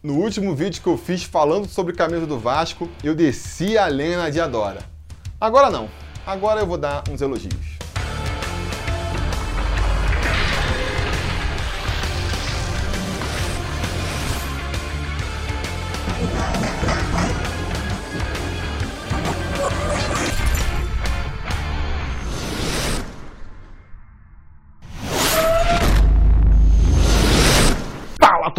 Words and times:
No 0.00 0.14
último 0.14 0.54
vídeo 0.54 0.80
que 0.80 0.86
eu 0.86 0.96
fiz 0.96 1.24
falando 1.24 1.66
sobre 1.66 1.92
camisa 1.92 2.24
do 2.24 2.38
Vasco, 2.38 2.88
eu 3.02 3.16
desci 3.16 3.76
a 3.76 3.88
lenha 3.88 4.16
na 4.16 4.30
Diadora. 4.30 4.78
Agora 5.40 5.70
não. 5.70 5.88
Agora 6.24 6.60
eu 6.60 6.66
vou 6.68 6.78
dar 6.78 7.02
uns 7.10 7.20
elogios. 7.20 7.77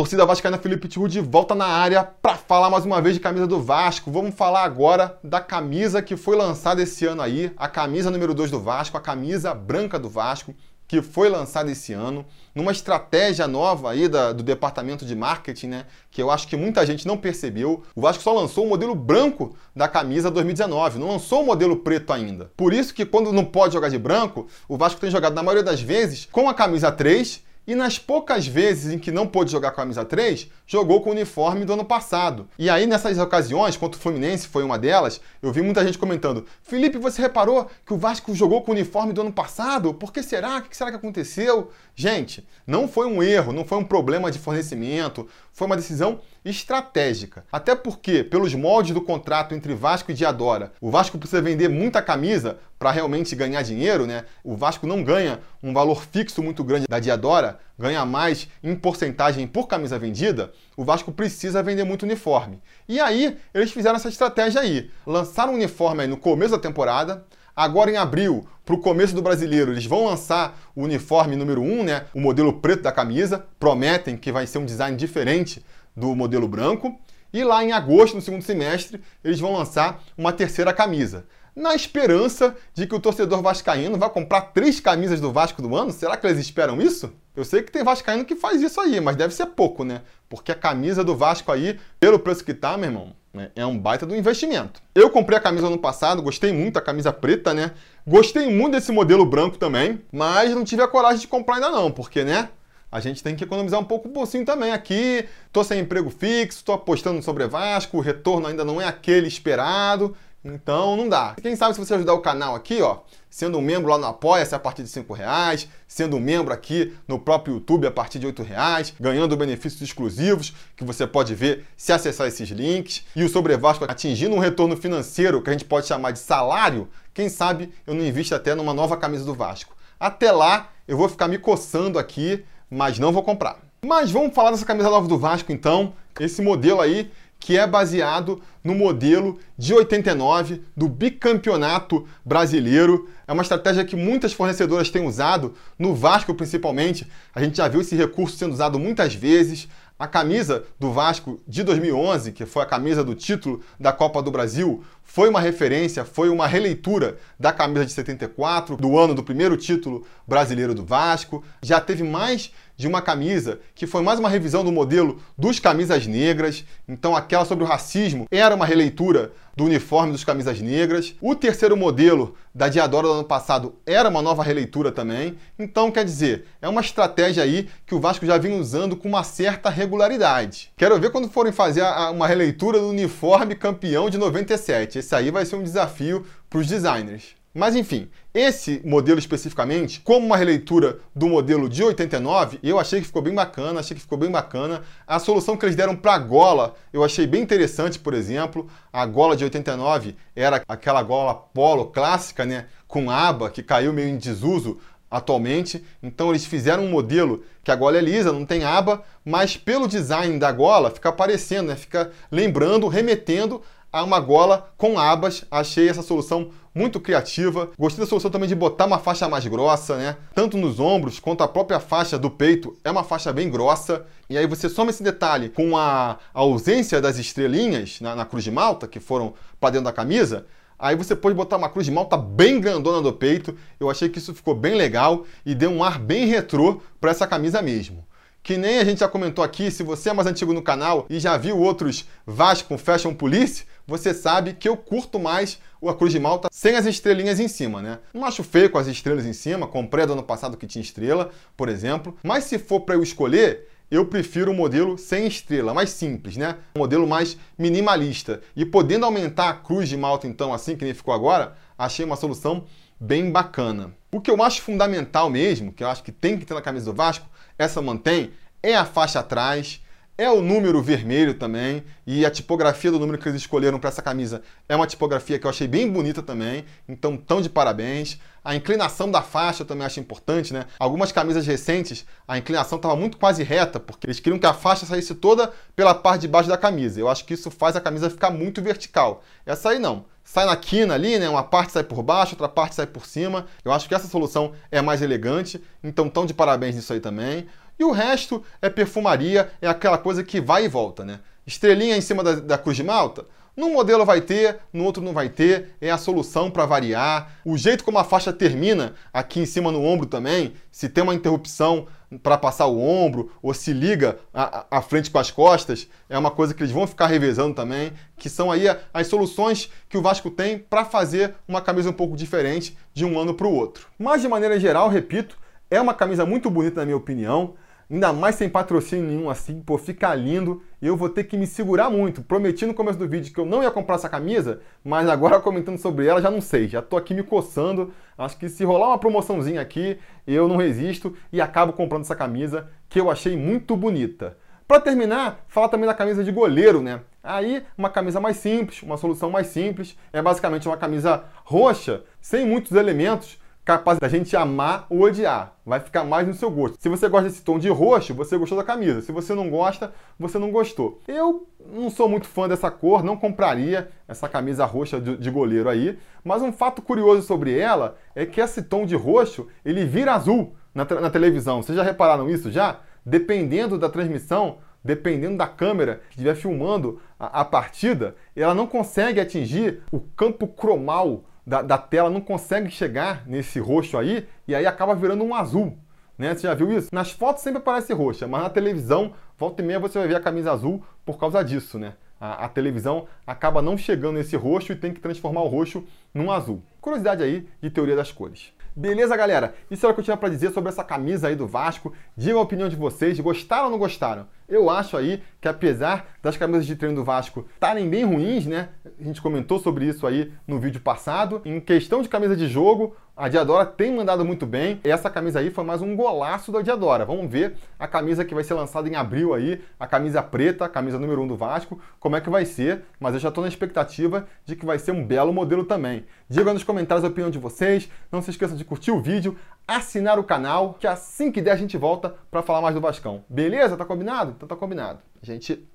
Torcida 0.09 0.25
vascaína 0.25 0.57
Felipe 0.57 0.87
Tiru 0.87 1.07
de 1.07 1.19
volta 1.19 1.53
na 1.53 1.67
área 1.67 2.03
para 2.03 2.33
falar 2.33 2.67
mais 2.67 2.83
uma 2.83 2.99
vez 2.99 3.13
de 3.13 3.21
camisa 3.21 3.45
do 3.45 3.61
Vasco. 3.61 4.09
Vamos 4.09 4.33
falar 4.33 4.63
agora 4.63 5.19
da 5.23 5.39
camisa 5.39 6.01
que 6.01 6.17
foi 6.17 6.35
lançada 6.35 6.81
esse 6.81 7.05
ano 7.05 7.21
aí, 7.21 7.51
a 7.55 7.67
camisa 7.67 8.09
número 8.09 8.33
2 8.33 8.49
do 8.49 8.59
Vasco, 8.59 8.97
a 8.97 9.01
camisa 9.01 9.53
branca 9.53 9.99
do 9.99 10.09
Vasco, 10.09 10.55
que 10.87 10.99
foi 11.03 11.29
lançada 11.29 11.69
esse 11.69 11.93
ano, 11.93 12.25
numa 12.55 12.71
estratégia 12.71 13.47
nova 13.47 13.91
aí 13.91 14.07
da, 14.07 14.33
do 14.33 14.41
departamento 14.41 15.05
de 15.05 15.15
marketing, 15.15 15.67
né? 15.67 15.85
Que 16.09 16.23
eu 16.23 16.31
acho 16.31 16.47
que 16.47 16.57
muita 16.57 16.83
gente 16.87 17.05
não 17.05 17.15
percebeu. 17.15 17.83
O 17.95 18.01
Vasco 18.01 18.23
só 18.23 18.33
lançou 18.33 18.65
o 18.65 18.67
modelo 18.67 18.95
branco 18.95 19.55
da 19.75 19.87
camisa 19.87 20.31
2019, 20.31 20.97
não 20.97 21.09
lançou 21.09 21.43
o 21.43 21.45
modelo 21.45 21.77
preto 21.77 22.11
ainda. 22.11 22.51
Por 22.57 22.73
isso 22.73 22.95
que 22.95 23.05
quando 23.05 23.31
não 23.31 23.45
pode 23.45 23.75
jogar 23.75 23.89
de 23.89 23.99
branco, 23.99 24.47
o 24.67 24.75
Vasco 24.75 24.99
tem 24.99 25.11
jogado 25.11 25.35
na 25.35 25.43
maioria 25.43 25.63
das 25.63 25.79
vezes 25.79 26.27
com 26.31 26.49
a 26.49 26.53
camisa 26.55 26.91
3 26.91 27.47
e 27.69 27.75
nas 27.75 27.99
poucas 27.99 28.47
vezes 28.47 28.91
em 28.91 28.97
que 28.97 29.11
não 29.11 29.27
pôde 29.27 29.51
jogar 29.51 29.69
com 29.69 29.79
a 29.79 29.83
camisa 29.83 30.03
3, 30.03 30.49
jogou 30.65 31.01
com 31.01 31.11
o 31.11 31.13
uniforme 31.13 31.65
do 31.65 31.73
ano 31.73 31.85
passado. 31.85 32.47
E 32.57 32.67
aí, 32.67 32.87
nessas 32.87 33.19
ocasiões, 33.19 33.77
contra 33.77 33.99
o 33.99 34.01
Fluminense 34.01 34.47
foi 34.47 34.63
uma 34.63 34.79
delas, 34.79 35.21
eu 35.39 35.53
vi 35.53 35.61
muita 35.61 35.85
gente 35.85 35.95
comentando: 35.95 36.47
Felipe, 36.63 36.97
você 36.97 37.21
reparou 37.21 37.69
que 37.85 37.93
o 37.93 37.97
Vasco 37.97 38.33
jogou 38.33 38.63
com 38.63 38.71
o 38.71 38.73
uniforme 38.73 39.13
do 39.13 39.21
ano 39.21 39.31
passado? 39.31 39.93
Por 39.93 40.11
que 40.11 40.23
será? 40.23 40.57
O 40.57 40.61
que 40.63 40.75
será 40.75 40.89
que 40.89 40.97
aconteceu? 40.97 41.69
Gente, 41.93 42.43
não 42.65 42.87
foi 42.87 43.05
um 43.05 43.21
erro, 43.21 43.53
não 43.53 43.63
foi 43.63 43.77
um 43.77 43.83
problema 43.83 44.31
de 44.31 44.39
fornecimento, 44.39 45.27
foi 45.53 45.67
uma 45.67 45.75
decisão 45.75 46.21
estratégica. 46.43 47.45
Até 47.51 47.75
porque, 47.75 48.23
pelos 48.23 48.53
moldes 48.53 48.93
do 48.93 49.01
contrato 49.01 49.53
entre 49.53 49.73
Vasco 49.73 50.11
e 50.11 50.13
Diadora, 50.13 50.71
o 50.79 50.89
Vasco 50.89 51.17
precisa 51.17 51.41
vender 51.41 51.67
muita 51.67 52.01
camisa 52.01 52.57
para 52.77 52.91
realmente 52.91 53.35
ganhar 53.35 53.61
dinheiro, 53.61 54.05
né? 54.05 54.25
O 54.43 54.55
Vasco 54.55 54.87
não 54.87 55.03
ganha 55.03 55.39
um 55.61 55.73
valor 55.73 56.03
fixo 56.05 56.41
muito 56.41 56.63
grande 56.63 56.87
da 56.87 56.99
Diadora, 56.99 57.59
ganha 57.77 58.05
mais 58.05 58.47
em 58.63 58.75
porcentagem 58.75 59.45
por 59.47 59.67
camisa 59.67 59.99
vendida. 59.99 60.51
O 60.77 60.83
Vasco 60.83 61.11
precisa 61.11 61.61
vender 61.61 61.83
muito 61.83 62.03
uniforme. 62.03 62.61
E 62.87 62.99
aí, 62.99 63.37
eles 63.53 63.71
fizeram 63.71 63.97
essa 63.97 64.09
estratégia 64.09 64.61
aí. 64.61 64.89
Lançaram 65.05 65.53
o 65.53 65.55
uniforme 65.55 66.03
aí 66.03 66.07
no 66.07 66.17
começo 66.17 66.51
da 66.51 66.59
temporada, 66.59 67.25
Agora 67.59 67.91
em 67.91 67.97
abril, 67.97 68.47
para 68.65 68.73
o 68.73 68.79
começo 68.79 69.13
do 69.13 69.21
brasileiro, 69.21 69.73
eles 69.73 69.85
vão 69.85 70.05
lançar 70.05 70.57
o 70.73 70.83
uniforme 70.83 71.35
número 71.35 71.61
1, 71.61 71.83
né? 71.83 72.05
O 72.13 72.21
modelo 72.21 72.53
preto 72.53 72.83
da 72.83 72.89
camisa. 72.89 73.45
Prometem 73.59 74.15
que 74.15 74.31
vai 74.31 74.47
ser 74.47 74.59
um 74.59 74.65
design 74.65 74.95
diferente 74.95 75.61
do 75.95 76.15
modelo 76.15 76.47
branco. 76.47 76.99
E 77.31 77.43
lá 77.43 77.63
em 77.63 77.71
agosto, 77.71 78.15
no 78.15 78.21
segundo 78.21 78.41
semestre, 78.41 79.01
eles 79.23 79.39
vão 79.39 79.53
lançar 79.53 80.03
uma 80.17 80.33
terceira 80.33 80.73
camisa. 80.73 81.25
Na 81.55 81.75
esperança 81.75 82.55
de 82.73 82.87
que 82.87 82.95
o 82.95 82.99
torcedor 82.99 83.41
vascaíno 83.41 83.97
vá 83.97 84.09
comprar 84.09 84.41
três 84.41 84.79
camisas 84.79 85.19
do 85.19 85.31
Vasco 85.31 85.61
do 85.61 85.75
ano. 85.75 85.91
Será 85.91 86.15
que 86.15 86.25
eles 86.25 86.39
esperam 86.39 86.81
isso? 86.81 87.11
Eu 87.35 87.43
sei 87.43 87.61
que 87.61 87.71
tem 87.71 87.83
vascaíno 87.83 88.25
que 88.25 88.35
faz 88.35 88.61
isso 88.61 88.79
aí, 88.79 88.99
mas 88.99 89.15
deve 89.15 89.33
ser 89.33 89.47
pouco, 89.47 89.83
né? 89.83 90.01
Porque 90.27 90.51
a 90.51 90.55
camisa 90.55 91.03
do 91.03 91.15
Vasco 91.15 91.51
aí, 91.51 91.79
pelo 91.99 92.19
preço 92.19 92.43
que 92.43 92.53
tá, 92.53 92.77
meu 92.77 92.89
irmão, 92.89 93.15
né? 93.33 93.51
É 93.55 93.65
um 93.65 93.77
baita 93.77 94.05
do 94.05 94.15
investimento. 94.15 94.81
Eu 94.95 95.09
comprei 95.09 95.37
a 95.37 95.41
camisa 95.41 95.67
ano 95.67 95.77
passado, 95.77 96.21
gostei 96.21 96.51
muito 96.51 96.75
da 96.75 96.81
camisa 96.81 97.13
preta, 97.13 97.53
né? 97.53 97.71
Gostei 98.05 98.49
muito 98.49 98.73
desse 98.73 98.91
modelo 98.91 99.25
branco 99.25 99.57
também, 99.57 100.01
mas 100.11 100.53
não 100.53 100.63
tive 100.63 100.81
a 100.81 100.87
coragem 100.87 101.19
de 101.19 101.27
comprar 101.27 101.55
ainda 101.55 101.69
não, 101.69 101.91
porque, 101.91 102.23
né? 102.23 102.49
A 102.91 102.99
gente 102.99 103.21
tem 103.21 103.35
que 103.35 103.43
economizar 103.43 103.79
um 103.79 103.85
pouco 103.85 104.07
o 104.07 104.11
bolsinho 104.11 104.45
também 104.45 104.71
aqui. 104.71 105.27
Tô 105.51 105.63
sem 105.63 105.79
emprego 105.81 106.09
fixo, 106.09 106.63
tô 106.63 106.71
apostando 106.71 107.21
sobre 107.21 107.47
Vasco, 107.47 107.97
o 107.97 108.01
retorno 108.01 108.47
ainda 108.47 108.65
não 108.65 108.81
é 108.81 108.85
aquele 108.85 109.27
esperado. 109.27 110.15
Então 110.43 110.95
não 110.95 111.09
dá. 111.09 111.35
Quem 111.41 111.55
sabe 111.55 111.73
se 111.73 111.79
você 111.79 111.93
ajudar 111.95 112.13
o 112.13 112.21
canal 112.21 112.55
aqui, 112.55 112.81
ó, 112.81 112.99
sendo 113.29 113.57
um 113.57 113.61
membro 113.61 113.91
lá 113.91 113.97
no 113.97 114.07
Apoia-se 114.07 114.55
a 114.55 114.59
partir 114.59 114.83
de 114.83 114.89
5 114.89 115.13
reais, 115.13 115.67
sendo 115.85 116.15
um 116.15 116.19
membro 116.19 116.53
aqui 116.53 116.95
no 117.05 117.19
próprio 117.19 117.55
YouTube 117.55 117.85
a 117.85 117.91
partir 117.91 118.19
de 118.19 118.25
8 118.25 118.41
reais, 118.43 118.93
ganhando 118.97 119.35
benefícios 119.35 119.81
exclusivos 119.81 120.55
que 120.77 120.85
você 120.85 121.05
pode 121.05 121.35
ver 121.35 121.65
se 121.75 121.91
acessar 121.91 122.27
esses 122.27 122.49
links, 122.49 123.03
e 123.13 123.23
o 123.23 123.29
Sobre 123.29 123.55
Vasco 123.57 123.83
atingindo 123.83 124.33
um 124.33 124.39
retorno 124.39 124.77
financeiro 124.77 125.41
que 125.41 125.49
a 125.49 125.53
gente 125.53 125.65
pode 125.65 125.87
chamar 125.87 126.11
de 126.11 126.19
salário, 126.19 126.87
quem 127.13 127.27
sabe 127.27 127.73
eu 127.85 127.93
não 127.93 128.05
invisto 128.05 128.33
até 128.33 128.55
numa 128.55 128.73
nova 128.73 128.95
camisa 128.95 129.25
do 129.25 129.33
Vasco. 129.33 129.75
Até 129.99 130.31
lá 130.31 130.69
eu 130.87 130.95
vou 130.95 131.09
ficar 131.09 131.27
me 131.27 131.37
coçando 131.37 131.99
aqui, 131.99 132.45
mas 132.69 132.99
não 132.99 133.11
vou 133.11 133.23
comprar. 133.23 133.59
Mas 133.85 134.11
vamos 134.11 134.33
falar 134.33 134.51
dessa 134.51 134.65
camisa 134.65 134.89
nova 134.89 135.07
do 135.07 135.17
Vasco 135.17 135.51
então, 135.51 135.93
esse 136.19 136.41
modelo 136.41 136.81
aí 136.81 137.09
que 137.39 137.57
é 137.57 137.65
baseado 137.65 138.41
no 138.61 138.75
modelo 138.75 139.39
de 139.57 139.73
89 139.73 140.61
do 140.75 140.89
bicampeonato 140.89 142.05
brasileiro. 142.23 143.09
É 143.25 143.31
uma 143.31 143.41
estratégia 143.41 143.85
que 143.85 143.95
muitas 143.95 144.33
fornecedoras 144.33 144.89
têm 144.89 145.07
usado, 145.07 145.55
no 145.77 145.95
Vasco 145.95 146.33
principalmente. 146.35 147.07
A 147.33 147.41
gente 147.41 147.57
já 147.57 147.67
viu 147.67 147.79
esse 147.79 147.95
recurso 147.95 148.35
sendo 148.35 148.51
usado 148.51 148.77
muitas 148.77 149.15
vezes. 149.15 149.69
A 149.99 150.07
camisa 150.07 150.63
do 150.79 150.93
Vasco 150.93 151.41
de 151.45 151.61
2011, 151.61 152.31
que 152.31 152.45
foi 152.45 152.63
a 152.63 152.65
camisa 152.65 153.03
do 153.03 153.13
título 153.13 153.59
da 153.77 153.91
Copa 153.91 154.23
do 154.23 154.31
Brasil, 154.31 154.81
foi 155.03 155.27
uma 155.27 155.41
referência, 155.41 156.05
foi 156.05 156.29
uma 156.29 156.47
releitura 156.47 157.17
da 157.37 157.51
camisa 157.51 157.85
de 157.85 157.91
74, 157.91 158.77
do 158.77 158.97
ano 158.97 159.13
do 159.13 159.21
primeiro 159.21 159.57
título 159.57 160.07
brasileiro 160.25 160.73
do 160.73 160.85
Vasco. 160.85 161.43
Já 161.61 161.81
teve 161.81 162.03
mais 162.03 162.53
de 162.79 162.87
uma 162.87 163.01
camisa 163.01 163.59
que 163.75 163.85
foi 163.85 164.01
mais 164.01 164.19
uma 164.19 164.29
revisão 164.29 164.63
do 164.63 164.71
modelo 164.71 165.21
dos 165.37 165.59
camisas 165.59 166.07
negras. 166.07 166.63
Então, 166.87 167.13
aquela 167.13 167.43
sobre 167.43 167.65
o 167.65 167.67
racismo 167.67 168.25
era 168.31 168.55
uma 168.55 168.65
releitura 168.65 169.33
do 169.53 169.65
uniforme 169.65 170.13
dos 170.13 170.23
camisas 170.23 170.61
negras. 170.61 171.13
O 171.19 171.35
terceiro 171.35 171.75
modelo 171.75 172.37
da 172.55 172.69
Diadora 172.69 173.07
do 173.07 173.13
ano 173.15 173.25
passado 173.25 173.75
era 173.85 174.07
uma 174.07 174.21
nova 174.21 174.43
releitura 174.43 174.93
também. 174.93 175.35
Então, 175.59 175.91
quer 175.91 176.05
dizer, 176.05 176.45
é 176.61 176.69
uma 176.69 176.79
estratégia 176.79 177.43
aí 177.43 177.67
que 177.85 177.93
o 177.93 177.99
Vasco 177.99 178.25
já 178.25 178.37
vinha 178.37 178.55
usando 178.55 178.95
com 178.95 179.09
uma 179.09 179.25
certa 179.25 179.69
regularidade. 179.69 180.71
Quero 180.77 180.97
ver 180.97 181.11
quando 181.11 181.29
forem 181.29 181.51
fazer 181.51 181.83
uma 182.13 182.27
releitura 182.27 182.79
do 182.79 182.87
uniforme 182.87 183.55
campeão 183.55 184.09
de 184.09 184.17
97. 184.17 184.99
Esse 184.99 185.13
aí 185.13 185.31
vai 185.31 185.45
ser 185.45 185.57
um 185.57 185.63
desafio 185.63 186.25
para 186.49 186.59
os 186.59 186.65
designers. 186.67 187.38
Mas 187.53 187.75
enfim, 187.75 188.07
esse 188.31 188.79
modelo 188.85 189.17
especificamente, 189.17 190.01
como 190.01 190.25
uma 190.25 190.37
releitura 190.37 190.99
do 191.15 191.27
modelo 191.27 191.67
de 191.67 191.83
89, 191.83 192.59
eu 192.61 192.79
achei 192.79 192.99
que 192.99 193.07
ficou 193.07 193.23
bem 193.23 193.33
bacana, 193.33 193.79
achei 193.79 193.95
que 193.95 194.01
ficou 194.01 194.19
bem 194.19 194.29
bacana. 194.29 194.83
A 195.07 195.17
solução 195.17 195.57
que 195.57 195.65
eles 195.65 195.75
deram 195.75 195.95
para 195.95 196.13
a 196.13 196.19
gola, 196.19 196.75
eu 196.93 197.03
achei 197.03 197.25
bem 197.25 197.41
interessante, 197.41 197.97
por 197.97 198.13
exemplo. 198.13 198.69
A 198.93 199.03
gola 199.05 199.35
de 199.35 199.43
89 199.43 200.15
era 200.35 200.63
aquela 200.67 201.01
gola 201.01 201.33
polo 201.33 201.87
clássica, 201.87 202.45
né, 202.45 202.67
com 202.87 203.09
aba 203.09 203.49
que 203.49 203.63
caiu 203.63 203.91
meio 203.91 204.09
em 204.09 204.17
desuso 204.17 204.77
atualmente. 205.09 205.83
Então 206.03 206.29
eles 206.29 206.45
fizeram 206.45 206.85
um 206.85 206.89
modelo 206.89 207.43
que 207.63 207.71
a 207.71 207.75
gola 207.75 207.97
é 207.97 208.01
lisa, 208.01 208.31
não 208.31 208.45
tem 208.45 208.63
aba, 208.63 209.03
mas 209.25 209.57
pelo 209.57 209.87
design 209.87 210.37
da 210.37 210.51
gola 210.51 210.91
fica 210.91 211.09
aparecendo, 211.09 211.69
né? 211.69 211.75
fica 211.75 212.11
lembrando, 212.31 212.87
remetendo 212.87 213.61
a 213.91 214.03
uma 214.03 214.19
gola 214.19 214.71
com 214.77 214.99
abas. 214.99 215.45
Achei 215.49 215.89
essa 215.89 216.01
solução 216.01 216.51
muito 216.73 216.99
criativa. 216.99 217.69
Gostei 217.77 218.03
da 218.03 218.09
solução 218.09 218.31
também 218.31 218.47
de 218.47 218.55
botar 218.55 218.85
uma 218.85 218.99
faixa 218.99 219.27
mais 219.27 219.45
grossa, 219.45 219.97
né? 219.97 220.17
Tanto 220.33 220.57
nos 220.57 220.79
ombros 220.79 221.19
quanto 221.19 221.43
a 221.43 221.47
própria 221.47 221.79
faixa 221.79 222.17
do 222.17 222.29
peito 222.29 222.77
é 222.83 222.91
uma 222.91 223.03
faixa 223.03 223.33
bem 223.33 223.49
grossa. 223.49 224.05
E 224.29 224.37
aí 224.37 224.47
você 224.47 224.69
soma 224.69 224.91
esse 224.91 225.03
detalhe 225.03 225.49
com 225.49 225.75
a, 225.75 226.17
ausência 226.33 227.01
das 227.01 227.17
estrelinhas 227.17 227.99
na, 227.99 228.15
na 228.15 228.25
cruz 228.25 228.43
de 228.43 228.51
malta, 228.51 228.87
que 228.87 228.99
foram 228.99 229.33
para 229.59 229.71
dentro 229.71 229.85
da 229.85 229.93
camisa. 229.93 230.45
Aí 230.77 230.95
você 230.95 231.13
pode 231.13 231.35
botar 231.35 231.57
uma 231.57 231.69
cruz 231.69 231.85
de 231.85 231.91
malta 231.91 232.15
bem 232.15 232.61
grandona 232.61 233.01
do 233.01 233.11
peito. 233.11 233.57
Eu 233.79 233.89
achei 233.89 234.07
que 234.07 234.17
isso 234.17 234.33
ficou 234.33 234.55
bem 234.55 234.75
legal 234.75 235.25
e 235.45 235.53
deu 235.53 235.69
um 235.69 235.83
ar 235.83 235.99
bem 235.99 236.25
retrô 236.25 236.81
para 237.01 237.11
essa 237.11 237.27
camisa 237.27 237.61
mesmo. 237.61 238.07
Que 238.41 238.55
nem 238.57 238.79
a 238.79 238.85
gente 238.85 238.99
já 238.99 239.07
comentou 239.07 239.43
aqui, 239.43 239.69
se 239.69 239.83
você 239.83 240.09
é 240.09 240.13
mais 240.13 240.27
antigo 240.27 240.53
no 240.53 240.61
canal 240.61 241.05
e 241.09 241.19
já 241.19 241.35
viu 241.35 241.57
outros 241.57 242.07
Vasco 242.25 242.77
Fashion 242.77 243.13
Police, 243.13 243.65
você 243.89 244.13
sabe 244.13 244.53
que 244.53 244.69
eu 244.69 244.77
curto 244.77 245.19
mais 245.19 245.59
a 245.83 245.93
Cruz 245.93 246.11
de 246.11 246.19
Malta 246.19 246.47
sem 246.51 246.75
as 246.75 246.85
estrelinhas 246.85 247.39
em 247.39 247.47
cima, 247.47 247.81
né? 247.81 247.99
Não 248.13 248.23
acho 248.25 248.43
feio 248.43 248.69
com 248.69 248.77
as 248.77 248.87
estrelas 248.87 249.25
em 249.25 249.33
cima, 249.33 249.67
comprei 249.67 250.05
do 250.05 250.13
ano 250.13 250.23
passado 250.23 250.57
que 250.57 250.67
tinha 250.67 250.81
estrela, 250.81 251.31
por 251.57 251.69
exemplo. 251.69 252.15
Mas 252.23 252.43
se 252.43 252.59
for 252.59 252.81
para 252.81 252.95
eu 252.95 253.03
escolher, 253.03 253.67
eu 253.89 254.05
prefiro 254.05 254.51
o 254.51 254.53
um 254.53 254.57
modelo 254.57 254.97
sem 254.97 255.25
estrela, 255.25 255.73
mais 255.73 255.89
simples, 255.89 256.37
né? 256.37 256.57
Um 256.75 256.79
modelo 256.79 257.07
mais 257.07 257.37
minimalista. 257.57 258.41
E 258.55 258.63
podendo 258.63 259.05
aumentar 259.05 259.49
a 259.49 259.53
cruz 259.53 259.89
de 259.89 259.97
malta, 259.97 260.27
então, 260.27 260.53
assim 260.53 260.75
que 260.75 260.85
nem 260.85 260.93
ficou 260.93 261.13
agora, 261.13 261.55
achei 261.77 262.05
uma 262.05 262.15
solução 262.15 262.65
bem 262.99 263.31
bacana. 263.31 263.93
O 264.11 264.21
que 264.21 264.29
eu 264.29 264.43
acho 264.43 264.61
fundamental 264.61 265.29
mesmo, 265.29 265.71
que 265.73 265.83
eu 265.83 265.87
acho 265.87 266.03
que 266.03 266.11
tem 266.11 266.37
que 266.37 266.45
ter 266.45 266.53
na 266.53 266.61
camisa 266.61 266.85
do 266.85 266.93
Vasco, 266.93 267.27
essa 267.57 267.81
mantém, 267.81 268.31
é 268.61 268.75
a 268.75 268.85
faixa 268.85 269.19
atrás, 269.19 269.81
é 270.19 270.29
o 270.29 270.41
número 270.41 270.81
vermelho 270.81 271.33
também, 271.33 271.81
e 272.05 272.25
a 272.25 272.29
tipografia 272.29 272.91
do 272.91 272.99
número 272.99 273.17
que 273.17 273.29
eles 273.29 273.39
escolheram 273.39 273.79
para 273.79 273.87
essa 273.87 274.01
camisa 274.01 274.41
é 274.67 274.75
uma 274.75 274.85
tipografia 274.85 275.39
que 275.39 275.45
eu 275.45 275.49
achei 275.49 275.65
bem 275.65 275.89
bonita 275.89 276.21
também, 276.21 276.65
então 276.89 277.15
tão 277.15 277.41
de 277.41 277.47
parabéns. 277.47 278.19
A 278.43 278.53
inclinação 278.53 279.09
da 279.09 279.21
faixa 279.21 279.63
eu 279.63 279.65
também 279.65 279.85
acho 279.85 279.97
importante, 280.01 280.53
né? 280.53 280.65
Algumas 280.77 281.13
camisas 281.13 281.47
recentes, 281.47 282.05
a 282.27 282.37
inclinação 282.37 282.75
estava 282.75 282.97
muito 282.97 283.17
quase 283.17 283.43
reta, 283.43 283.79
porque 283.79 284.07
eles 284.07 284.19
queriam 284.19 284.37
que 284.37 284.45
a 284.45 284.53
faixa 284.53 284.85
saísse 284.85 285.15
toda 285.15 285.53
pela 285.73 285.95
parte 285.95 286.21
de 286.21 286.27
baixo 286.27 286.49
da 286.49 286.57
camisa. 286.57 286.99
Eu 286.99 287.07
acho 287.07 287.23
que 287.23 287.33
isso 287.33 287.49
faz 287.49 287.77
a 287.77 287.81
camisa 287.81 288.09
ficar 288.09 288.29
muito 288.29 288.61
vertical. 288.61 289.23
Essa 289.45 289.69
aí 289.69 289.79
não. 289.79 290.03
Sai 290.21 290.45
na 290.45 290.55
quina 290.57 290.95
ali, 290.95 291.17
né? 291.17 291.29
Uma 291.29 291.43
parte 291.43 291.71
sai 291.71 291.83
por 291.83 292.03
baixo, 292.03 292.33
outra 292.33 292.49
parte 292.49 292.75
sai 292.75 292.85
por 292.85 293.05
cima. 293.05 293.45
Eu 293.63 293.71
acho 293.71 293.87
que 293.87 293.95
essa 293.95 294.07
solução 294.07 294.51
é 294.69 294.81
mais 294.81 295.01
elegante, 295.01 295.63
então 295.81 296.09
tão 296.09 296.25
de 296.25 296.33
parabéns 296.33 296.75
nisso 296.75 296.91
aí 296.91 296.99
também. 296.99 297.47
E 297.79 297.83
o 297.83 297.91
resto 297.91 298.43
é 298.61 298.69
perfumaria, 298.69 299.49
é 299.61 299.67
aquela 299.67 299.97
coisa 299.97 300.21
que 300.21 300.41
vai 300.41 300.65
e 300.65 300.67
volta, 300.67 301.05
né? 301.05 301.21
Estrelinha 301.47 301.95
em 301.95 302.01
cima 302.01 302.21
da, 302.23 302.35
da 302.35 302.57
cruz 302.57 302.75
de 302.75 302.83
malta? 302.83 303.25
Num 303.55 303.73
modelo 303.73 304.05
vai 304.05 304.21
ter, 304.21 304.57
no 304.71 304.83
outro 304.83 305.03
não 305.03 305.11
vai 305.11 305.27
ter, 305.27 305.75
é 305.81 305.89
a 305.89 305.97
solução 305.97 306.49
para 306.51 306.65
variar. 306.65 307.39
O 307.43 307.57
jeito 307.57 307.83
como 307.83 307.97
a 307.97 308.03
faixa 308.03 308.31
termina 308.31 308.93
aqui 309.11 309.39
em 309.39 309.45
cima 309.45 309.71
no 309.71 309.83
ombro 309.83 310.05
também, 310.05 310.53
se 310.71 310.87
tem 310.87 311.03
uma 311.03 311.15
interrupção 311.15 311.87
para 312.23 312.37
passar 312.37 312.67
o 312.67 312.79
ombro 312.79 313.31
ou 313.41 313.53
se 313.53 313.71
liga 313.71 314.17
a, 314.33 314.81
frente 314.81 315.11
com 315.11 315.19
as 315.19 315.29
costas, 315.29 315.87
é 316.09 316.17
uma 316.17 316.31
coisa 316.31 316.53
que 316.53 316.63
eles 316.63 316.71
vão 316.71 316.87
ficar 316.87 317.07
revezando 317.07 317.53
também, 317.53 317.91
que 318.17 318.29
são 318.29 318.51
aí 318.51 318.63
as 318.93 319.07
soluções 319.07 319.69
que 319.87 319.97
o 319.97 320.01
Vasco 320.01 320.29
tem 320.31 320.57
para 320.57 320.85
fazer 320.85 321.35
uma 321.47 321.61
camisa 321.61 321.89
um 321.89 321.93
pouco 321.93 322.15
diferente 322.15 322.77
de 322.93 323.05
um 323.05 323.19
ano 323.19 323.33
para 323.33 323.47
o 323.47 323.53
outro. 323.53 323.87
Mas 323.97 324.21
de 324.21 324.27
maneira 324.27 324.59
geral, 324.59 324.89
repito, 324.89 325.37
é 325.69 325.79
uma 325.79 325.93
camisa 325.93 326.25
muito 326.25 326.49
bonita 326.49 326.81
na 326.81 326.85
minha 326.85 326.97
opinião. 326.97 327.55
Ainda 327.91 328.13
mais 328.13 328.35
sem 328.35 328.47
patrocínio 328.47 329.05
nenhum 329.05 329.29
assim, 329.31 329.61
pô, 329.61 329.75
fica 329.77 330.13
lindo. 330.13 330.61
E 330.79 330.85
eu 330.85 330.95
vou 330.95 331.09
ter 331.09 331.23
que 331.23 331.35
me 331.35 331.47
segurar 331.47 331.89
muito. 331.89 332.21
Prometi 332.21 332.65
no 332.65 332.73
começo 332.73 332.99
do 332.99 333.07
vídeo 333.07 333.33
que 333.33 333.39
eu 333.39 333.45
não 333.45 333.63
ia 333.63 333.71
comprar 333.71 333.95
essa 333.95 334.07
camisa, 334.07 334.61
mas 334.83 335.09
agora 335.09 335.39
comentando 335.41 335.79
sobre 335.79 336.05
ela 336.05 336.21
já 336.21 336.29
não 336.29 336.39
sei. 336.39 336.67
Já 336.67 336.83
tô 336.83 336.95
aqui 336.95 337.15
me 337.15 337.23
coçando. 337.23 337.91
Acho 338.15 338.37
que 338.37 338.47
se 338.47 338.63
rolar 338.63 338.89
uma 338.89 338.99
promoçãozinha 338.99 339.59
aqui, 339.59 339.97
eu 340.27 340.47
não 340.47 340.57
resisto 340.57 341.15
e 341.33 341.41
acabo 341.41 341.73
comprando 341.73 342.03
essa 342.03 342.15
camisa 342.15 342.69
que 342.87 342.99
eu 342.99 343.09
achei 343.09 343.35
muito 343.35 343.75
bonita. 343.75 344.37
Para 344.67 344.81
terminar, 344.81 345.43
fala 345.47 345.67
também 345.67 345.87
da 345.87 345.95
camisa 345.95 346.23
de 346.23 346.31
goleiro, 346.31 346.79
né? 346.79 347.01
Aí, 347.23 347.63
uma 347.75 347.89
camisa 347.89 348.19
mais 348.19 348.37
simples, 348.37 348.83
uma 348.83 348.97
solução 348.97 349.31
mais 349.31 349.47
simples. 349.47 349.97
É 350.13 350.21
basicamente 350.21 350.67
uma 350.67 350.77
camisa 350.77 351.23
roxa, 351.43 352.03
sem 352.21 352.45
muitos 352.45 352.73
elementos, 352.73 353.38
capaz 353.69 353.99
da 353.99 354.07
gente 354.07 354.35
amar 354.35 354.87
ou 354.89 355.01
odiar. 355.01 355.53
Vai 355.63 355.79
ficar 355.79 356.03
mais 356.03 356.27
no 356.27 356.33
seu 356.33 356.49
gosto. 356.49 356.75
Se 356.79 356.89
você 356.89 357.07
gosta 357.07 357.29
desse 357.29 357.43
tom 357.43 357.59
de 357.59 357.69
roxo, 357.69 358.15
você 358.15 358.35
gostou 358.35 358.57
da 358.57 358.63
camisa. 358.63 358.99
Se 359.03 359.11
você 359.11 359.35
não 359.35 359.47
gosta, 359.47 359.93
você 360.17 360.39
não 360.39 360.49
gostou. 360.49 360.99
Eu 361.07 361.47
não 361.71 361.91
sou 361.91 362.09
muito 362.09 362.27
fã 362.27 362.49
dessa 362.49 362.71
cor, 362.71 363.03
não 363.03 363.15
compraria 363.15 363.91
essa 364.07 364.27
camisa 364.27 364.65
roxa 364.65 364.99
de 364.99 365.29
goleiro 365.29 365.69
aí. 365.69 365.99
Mas 366.23 366.41
um 366.41 366.51
fato 366.51 366.81
curioso 366.81 367.21
sobre 367.21 367.59
ela 367.59 367.95
é 368.15 368.25
que 368.25 368.41
esse 368.41 368.63
tom 368.63 368.87
de 368.87 368.95
roxo, 368.95 369.47
ele 369.63 369.85
vira 369.85 370.15
azul 370.15 370.55
na, 370.73 370.83
na 370.85 371.11
televisão. 371.11 371.61
Vocês 371.61 371.77
já 371.77 371.83
repararam 371.83 372.27
isso 372.27 372.51
já? 372.51 372.79
Dependendo 373.05 373.77
da 373.77 373.87
transmissão, 373.87 374.57
dependendo 374.83 375.37
da 375.37 375.45
câmera 375.45 376.01
que 376.09 376.15
estiver 376.15 376.33
filmando 376.33 376.99
a, 377.19 377.41
a 377.41 377.45
partida, 377.45 378.15
ela 378.35 378.55
não 378.55 378.65
consegue 378.65 379.19
atingir 379.19 379.83
o 379.91 379.99
campo 379.99 380.47
cromal 380.47 381.25
da, 381.49 381.63
da 381.63 381.77
tela 381.79 382.11
não 382.11 382.21
consegue 382.21 382.69
chegar 382.69 383.23
nesse 383.25 383.59
roxo 383.59 383.97
aí 383.97 384.27
e 384.47 384.53
aí 384.53 384.67
acaba 384.67 384.93
virando 384.93 385.23
um 385.23 385.33
azul. 385.33 385.75
Né? 386.15 386.35
Você 386.35 386.41
já 386.45 386.53
viu 386.53 386.71
isso? 386.71 386.89
Nas 386.93 387.11
fotos 387.11 387.41
sempre 387.41 387.57
aparece 387.57 387.91
roxa, 387.91 388.27
mas 388.27 388.43
na 388.43 388.49
televisão, 388.51 389.13
volta 389.35 389.63
e 389.63 389.65
meia 389.65 389.79
você 389.79 389.97
vai 389.97 390.07
ver 390.07 390.15
a 390.15 390.19
camisa 390.19 390.51
azul 390.51 390.83
por 391.03 391.17
causa 391.17 391.43
disso, 391.43 391.79
né? 391.79 391.95
A, 392.21 392.45
a, 392.45 392.49
televisão 392.49 393.07
acaba 393.25 393.63
não 393.63 393.77
chegando 393.77 394.17
nesse 394.17 394.35
roxo 394.35 394.73
e 394.73 394.75
tem 394.75 394.93
que 394.93 394.99
transformar 394.99 395.41
o 395.41 395.47
roxo 395.47 395.83
num 396.13 396.31
azul. 396.31 396.61
Curiosidade 396.79 397.23
aí 397.23 397.47
de 397.59 397.71
teoria 397.71 397.95
das 397.95 398.11
cores. 398.11 398.53
Beleza, 398.75 399.17
galera? 399.17 399.55
Isso 399.71 399.85
era 399.85 399.91
o 399.91 399.95
que 399.95 400.01
eu 400.01 400.05
tinha 400.05 400.17
para 400.17 400.29
dizer 400.29 400.51
sobre 400.51 400.69
essa 400.69 400.83
camisa 400.83 401.29
aí 401.29 401.35
do 401.35 401.47
Vasco. 401.47 401.93
Digam 402.15 402.39
a 402.39 402.43
opinião 402.43 402.69
de 402.69 402.75
vocês, 402.75 403.19
gostaram 403.19 403.65
ou 403.65 403.71
não 403.71 403.79
gostaram? 403.79 404.27
Eu 404.49 404.67
acho 404.67 404.97
aí 404.97 405.21
que 405.39 405.47
apesar 405.47 406.07
das 406.23 406.35
camisas 406.35 406.65
de 406.65 406.75
treino 406.75 406.95
do 406.95 407.03
Vasco 407.03 407.45
estarem 407.53 407.87
bem 407.87 408.03
ruins, 408.03 408.47
né? 408.47 408.69
A 408.99 409.03
gente 409.03 409.21
comentou 409.21 409.59
sobre 409.59 409.85
isso 409.85 410.07
aí 410.07 410.33
no 410.47 410.59
vídeo 410.59 410.81
passado. 410.81 411.41
Em 411.45 411.59
questão 411.59 412.01
de 412.01 412.09
camisa 412.09 412.35
de 412.35 412.47
jogo, 412.47 412.95
a 413.15 413.29
Diadora 413.29 413.65
tem 413.65 413.93
mandado 413.93 414.25
muito 414.25 414.47
bem. 414.47 414.79
Essa 414.83 415.09
camisa 415.09 415.39
aí 415.39 415.51
foi 415.51 415.63
mais 415.63 415.81
um 415.81 415.95
golaço 415.95 416.51
da 416.51 416.61
Diadora. 416.61 417.05
Vamos 417.05 417.29
ver 417.29 417.57
a 417.77 417.87
camisa 417.87 418.25
que 418.25 418.33
vai 418.33 418.43
ser 418.43 418.55
lançada 418.55 418.89
em 418.89 418.95
abril 418.95 419.33
aí, 419.33 419.61
a 419.79 419.85
camisa 419.85 420.23
preta, 420.23 420.65
a 420.65 420.69
camisa 420.69 420.97
número 420.97 421.21
1 421.21 421.23
um 421.25 421.27
do 421.27 421.35
Vasco, 421.35 421.79
como 421.99 422.15
é 422.15 422.21
que 422.21 422.29
vai 422.29 422.43
ser. 422.43 422.83
Mas 422.99 423.13
eu 423.13 423.19
já 423.19 423.29
estou 423.29 423.43
na 423.43 423.49
expectativa 423.49 424.25
de 424.45 424.55
que 424.55 424.65
vai 424.65 424.79
ser 424.79 424.93
um 424.93 425.05
belo 425.05 425.31
modelo 425.31 425.63
também. 425.63 426.05
Diga 426.27 426.53
nos 426.53 426.63
comentários 426.63 427.03
a 427.03 427.07
opinião 427.07 427.29
de 427.29 427.37
vocês. 427.37 427.89
Não 428.11 428.21
se 428.21 428.31
esqueça 428.31 428.55
de 428.55 428.63
curtir 428.65 428.91
o 428.91 429.01
vídeo, 429.01 429.37
assinar 429.75 430.17
o 430.19 430.23
canal, 430.23 430.73
que 430.73 430.87
assim 430.87 431.31
que 431.31 431.41
der 431.41 431.51
a 431.51 431.55
gente 431.55 431.77
volta 431.77 432.15
para 432.29 432.41
falar 432.41 432.61
mais 432.61 432.75
do 432.75 432.81
Vascão. 432.81 433.23
Beleza? 433.29 433.77
Tá 433.77 433.85
combinado? 433.85 434.33
Então 434.35 434.47
tá 434.47 434.55
combinado. 434.55 434.99
A 435.21 435.25
gente 435.25 435.67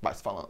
vai 0.00 0.14
se 0.14 0.22
falando. 0.22 0.48